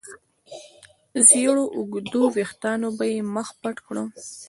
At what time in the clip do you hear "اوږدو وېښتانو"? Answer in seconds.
1.77-2.87